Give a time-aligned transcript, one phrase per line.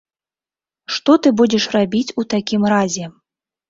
[0.95, 3.05] Што ты будзеш рабіць у такім разе?